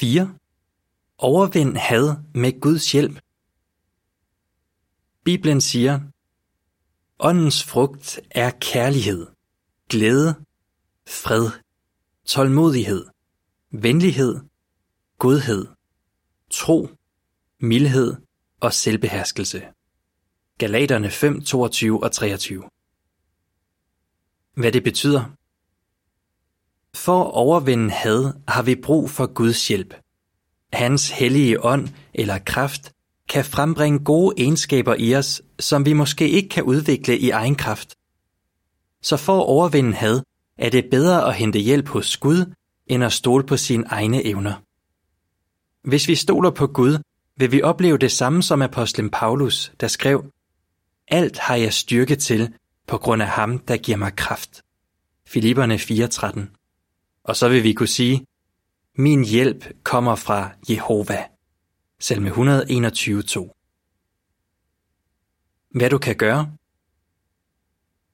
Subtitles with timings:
[0.00, 0.38] 4.
[1.18, 3.20] Overvind had med Guds hjælp.
[5.24, 6.00] Bibelen siger,
[7.18, 9.26] Åndens frugt er kærlighed,
[9.88, 10.34] glæde,
[11.08, 11.50] fred,
[12.24, 13.06] tålmodighed,
[13.70, 14.40] venlighed,
[15.18, 15.66] godhed,
[16.50, 16.88] tro,
[17.60, 18.16] mildhed
[18.60, 19.62] og selvbeherskelse.
[20.58, 22.62] Galaterne 5, 22 og 23.
[24.54, 25.36] Hvad det betyder?
[26.96, 29.94] For at overvinde had har vi brug for Guds hjælp.
[30.72, 32.92] Hans hellige ånd eller kraft
[33.28, 37.94] kan frembringe gode egenskaber i os, som vi måske ikke kan udvikle i egen kraft.
[39.02, 40.20] Så for at overvinde had,
[40.58, 42.54] er det bedre at hente hjælp hos Gud,
[42.86, 44.54] end at stole på sine egne evner.
[45.88, 46.98] Hvis vi stoler på Gud,
[47.36, 50.24] vil vi opleve det samme som apostlen Paulus, der skrev,
[51.08, 52.54] Alt har jeg styrke til,
[52.86, 54.62] på grund af ham, der giver mig kraft.
[55.26, 56.56] Filipperne 4:13.
[57.28, 58.26] Og så vil vi kunne sige,
[58.98, 61.24] Min hjælp kommer fra Jehova.
[62.00, 63.52] Salme 121:2.
[65.70, 66.52] Hvad du kan gøre?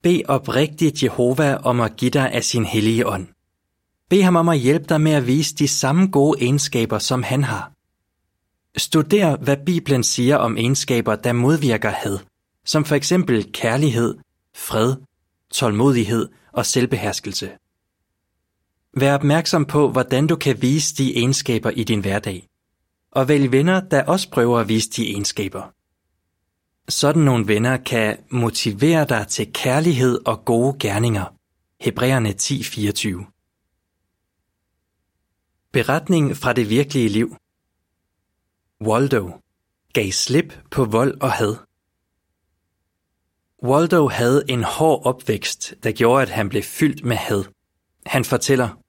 [0.03, 3.29] Bed oprigtigt Jehova om at give dig af sin hellige ånd.
[4.11, 7.45] Bed ham om at hjælpe dig med at vise de samme gode egenskaber, som han
[7.45, 7.73] har.
[8.77, 12.19] Studer, hvad Bibelen siger om egenskaber, der modvirker had,
[12.65, 14.19] som for eksempel kærlighed,
[14.55, 14.97] fred,
[15.51, 17.51] tålmodighed og selvbeherskelse.
[18.97, 22.49] Vær opmærksom på, hvordan du kan vise de egenskaber i din hverdag.
[23.11, 25.73] Og vælg venner, der også prøver at vise de egenskaber.
[26.89, 31.35] Sådan nogle venner kan motivere dig til kærlighed og gode gerninger.
[31.81, 33.29] Hebræerne 10:24.
[35.73, 37.37] Beretning fra det virkelige liv.
[38.81, 39.31] Waldo
[39.93, 41.57] gav slip på vold og had.
[43.63, 47.45] Waldo havde en hård opvækst, der gjorde, at han blev fyldt med had.
[48.07, 48.82] Han fortæller,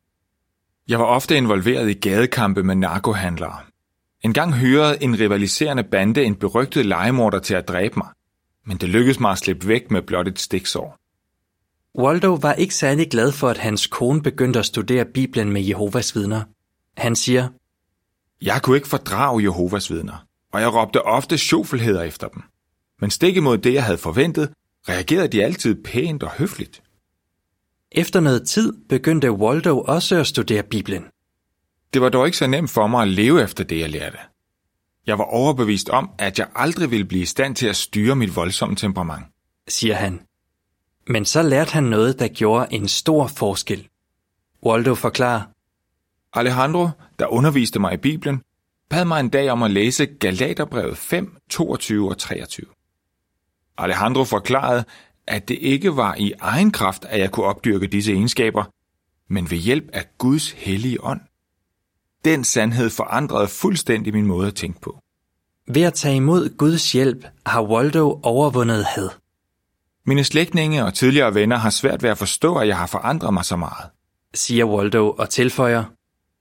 [0.87, 3.57] jeg var ofte involveret i gadekampe med narkohandlere.
[4.21, 8.07] En gang hørede en rivaliserende bande en berygtet legemorder til at dræbe mig,
[8.65, 10.97] men det lykkedes mig at slippe væk med blot et stiksår.
[11.99, 16.15] Waldo var ikke særlig glad for, at hans kone begyndte at studere Bibelen med Jehovas
[16.15, 16.43] vidner.
[16.97, 17.47] Han siger,
[18.41, 22.43] Jeg kunne ikke fordrage Jehovas vidner, og jeg råbte ofte sjofelheder efter dem.
[23.01, 24.49] Men stik imod det, jeg havde forventet,
[24.89, 26.81] reagerede de altid pænt og høfligt.
[27.93, 31.05] Efter noget tid begyndte Waldo også at studere Bibelen.
[31.93, 34.17] Det var dog ikke så nemt for mig at leve efter det, jeg lærte.
[35.07, 38.35] Jeg var overbevist om, at jeg aldrig ville blive i stand til at styre mit
[38.35, 39.25] voldsomme temperament.
[39.67, 40.21] siger han.
[41.07, 43.87] Men så lærte han noget, der gjorde en stor forskel.
[44.65, 45.41] Waldo forklarer,
[46.33, 46.89] Alejandro,
[47.19, 48.41] der underviste mig i Bibelen,
[48.89, 52.65] bad mig en dag om at læse Galaterbrevet 5, 22 og 23.
[53.77, 54.85] Alejandro forklarede,
[55.27, 58.63] at det ikke var i egen kraft, at jeg kunne opdyrke disse egenskaber,
[59.33, 61.21] men ved hjælp af Guds hellige ånd.
[62.25, 64.99] Den sandhed forandrede fuldstændig min måde at tænke på.
[65.67, 69.09] ved at tage imod Guds hjælp har Waldo overvundet had,
[70.05, 73.45] Mine slægtninge og tidligere venner har svært ved at forstå, at jeg har forandret mig
[73.45, 73.89] så meget.
[74.33, 75.83] siger Waldo og tilføjer,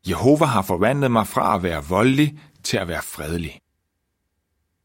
[0.09, 3.61] Jehova har forvandlet mig fra at være voldelig til at være fredelig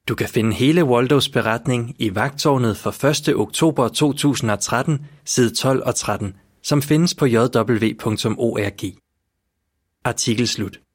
[0.08, 3.36] du kan finde hele Waldos beretning i vagtårnet for 1.
[3.36, 8.94] oktober 2013, side 12 og 13, som findes på jw.org.
[10.06, 10.87] Artikel slut.